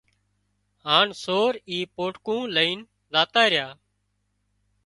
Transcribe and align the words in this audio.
هانَ 0.85 1.07
سور 1.23 1.51
اي 1.69 1.77
پوٽڪون 1.95 2.41
لئينَ 2.55 2.77
زاتا 3.13 3.43
ريا 3.51 3.67